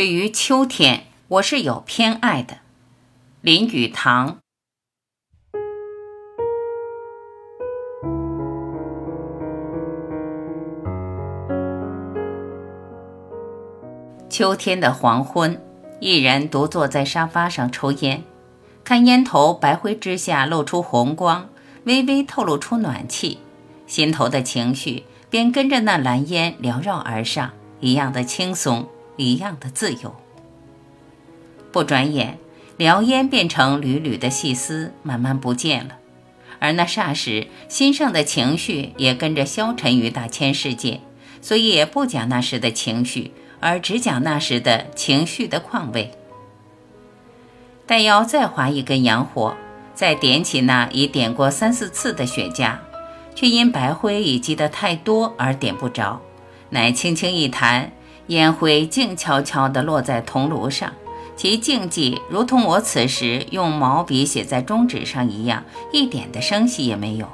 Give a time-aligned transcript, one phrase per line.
[0.00, 2.60] 对于秋天，我是有偏爱的。
[3.42, 4.38] 林语堂。
[14.30, 15.60] 秋天的黄昏，
[16.00, 18.24] 一人独坐在沙发上抽烟，
[18.82, 21.50] 看烟头白灰之下露出红光，
[21.84, 23.40] 微微透露出暖气，
[23.86, 28.88] 心头的情绪便跟着那蓝烟缭绕而上，一样的轻松。
[29.20, 30.16] 一样的自由。
[31.72, 32.38] 不转眼，
[32.78, 35.96] 燎烟变成缕缕的细丝，慢慢不见了。
[36.58, 41.00] 而那霎时，心上的情绪也跟着消沉于大千世界。
[41.42, 46.10] 所以也不讲那时的情绪，而只讲那时的情绪的况味。
[47.86, 49.56] 待要再划一根洋火，
[49.94, 52.76] 再点起那已点过三四次的雪茄，
[53.34, 56.20] 却因白灰已积得太多而点不着，
[56.68, 57.90] 乃轻轻一弹。
[58.30, 60.92] 烟灰静悄悄地落在铜炉上，
[61.34, 67.28] 其静寂如同我此时用毛笔写在中纸上一样，一点的声息也没有。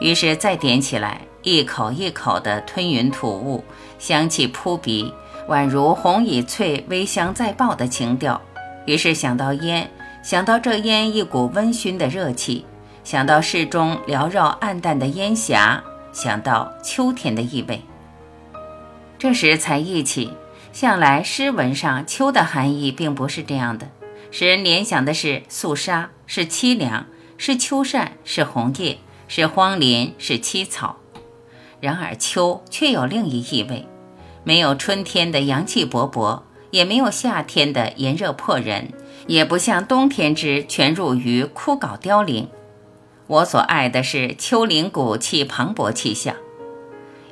[0.00, 3.62] 于是再点起来，一口一口地吞云吐雾，
[4.00, 5.12] 香气扑鼻，
[5.48, 8.40] 宛如红乙翠微香再爆的情调。
[8.86, 9.88] 于是想到烟，
[10.20, 12.66] 想到这烟一股温熏的热气，
[13.04, 15.80] 想到室中缭绕暗淡的烟霞，
[16.12, 17.80] 想到秋天的意味。
[19.18, 20.32] 这时才忆起，
[20.72, 23.88] 向来诗文上“秋”的含义并不是这样的，
[24.30, 27.06] 使人联想的是肃杀，是凄凉，
[27.38, 30.96] 是秋扇，是红叶，是荒林，是凄草。
[31.80, 33.86] 然而秋却有另一意味，
[34.44, 38.92] 没有春天的阳气勃勃，也没有夏天的炎热迫人，
[39.26, 42.48] 也不像冬天之全入于枯槁凋零。
[43.26, 46.36] 我所爱的是秋林古气磅礴气象。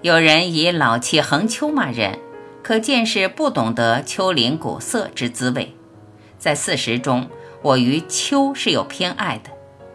[0.05, 2.19] 有人以老气横秋骂人，
[2.63, 5.75] 可见是不懂得秋林古色之滋味。
[6.39, 7.31] 在四时中，
[7.63, 9.49] 我于秋是有偏爱的，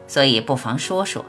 [0.07, 1.23] 所以不妨说说。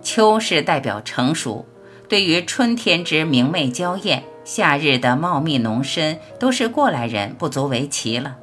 [0.00, 1.66] 秋是代表成熟，
[2.08, 8.36] 对于春天之明媚娇艳，夏日的茂密浓深，都是过来人不足为奇了。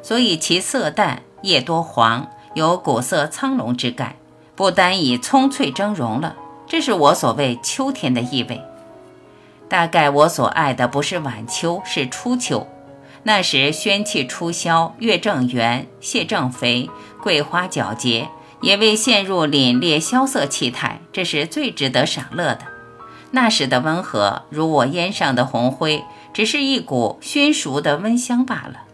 [0.00, 4.14] 所以其色淡，叶多黄，有古色苍龙之概，
[4.54, 6.36] 不单以葱翠峥嵘了。
[6.66, 8.60] 这是我所谓秋天的意味。
[9.68, 12.66] 大概我所爱的不是晚秋，是初秋。
[13.22, 16.90] 那时宣气初消，月正圆，蟹正肥，
[17.22, 18.28] 桂花皎洁，
[18.60, 22.60] 也未陷入凛冽萧瑟气态，这是最值得赏乐的。
[23.30, 26.04] 那时的温和，如我烟上的红灰，
[26.34, 28.86] 只是一股熏熟的温香罢了；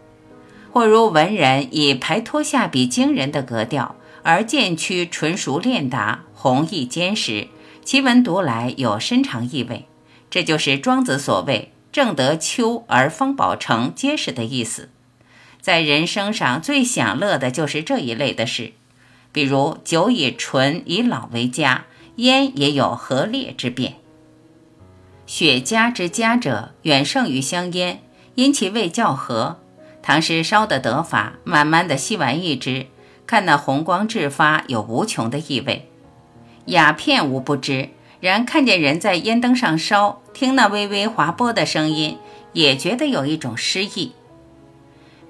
[0.71, 7.49] 或如文人以排脱下笔惊人的格调，而渐趋纯熟练达，弘毅坚实。
[7.83, 9.85] 其文读来有深长意味，
[10.29, 14.89] 这就是庄子所谓“正得秋而方宝成结实”的意思。
[15.59, 18.73] 在人生上最享乐的就是这一类的事，
[19.31, 23.95] 比如酒以醇以老为佳，烟也有和烈之变。
[25.27, 28.01] 雪茄之佳者，远胜于香烟，
[28.35, 29.59] 因其味较和。
[30.01, 32.87] 唐诗烧的得法，慢慢的吸完一支，
[33.27, 35.90] 看那红光炽发，有无穷的意味。
[36.65, 37.89] 鸦片无不知，
[38.19, 42.17] 然看见人在烟灯上烧，听那微微划拨的声音，
[42.53, 44.13] 也觉得有一种诗意。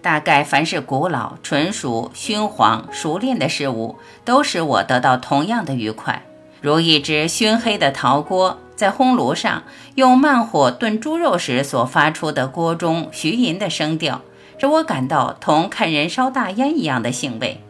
[0.02, 6.24] 大概凡是古老、纯熟、熏黄、熟练的事物，都使我得到同样的愉快。
[6.60, 9.64] 如一只熏黑的陶锅，在烘炉上
[9.96, 14.22] 用慢火炖猪肉时所发出的锅中徐吟的声调，
[14.58, 17.62] 使我感到同看人烧大烟一样的兴味。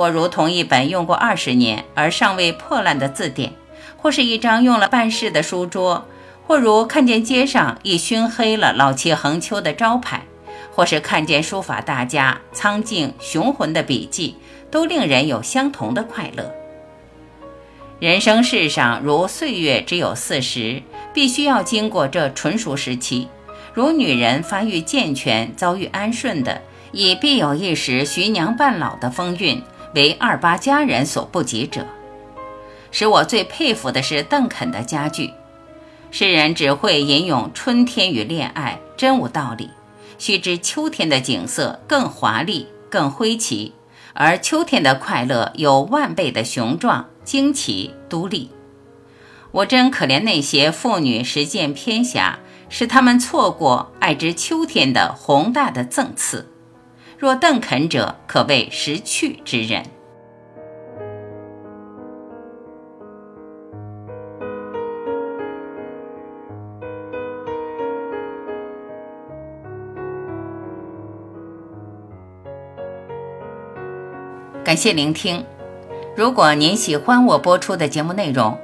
[0.00, 3.52] 或如同一本用过二十年而尚未破烂的字典，
[3.98, 6.06] 或是一张用了半世的书桌，
[6.46, 10.22] 或如看见街上已熏黑了老气横秋的招牌，
[10.72, 14.36] 或是看见书法大家苍劲雄浑的笔迹，
[14.70, 16.50] 都令人有相同的快乐。
[17.98, 20.82] 人生世上如岁月只有四十，
[21.12, 23.28] 必须要经过这纯熟时期；
[23.74, 26.62] 如女人发育健全、遭遇安顺的，
[26.92, 29.62] 也必有一时徐娘半老的风韵。
[29.94, 31.86] 为二八佳人所不及者，
[32.90, 35.32] 使我最佩服的是邓肯的佳句。
[36.10, 39.70] 诗人只会吟咏春天与恋爱，真无道理。
[40.18, 43.72] 须知秋天的景色更华丽、更辉奇，
[44.12, 48.50] 而秋天的快乐有万倍的雄壮、惊奇、独立。
[49.52, 52.38] 我真可怜那些妇女实践偏狭，
[52.68, 56.46] 使他们错过爱之秋天的宏大的赠赐。
[57.20, 59.84] 若邓肯者可谓识趣之人。
[74.64, 75.44] 感谢聆听。
[76.16, 78.58] 如果您喜欢我播出的节目内容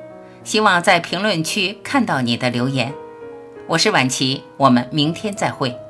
[0.45, 2.95] 希望在评论区看到你的留言。
[3.67, 5.86] 我是婉琪我们明天再会。